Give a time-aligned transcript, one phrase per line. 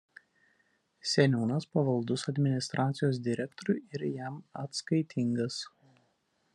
[1.09, 5.63] Seniūnas pavaldus administracijos direktoriui ir jam atskaitingas.